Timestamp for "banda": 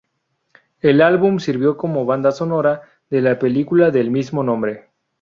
2.07-2.31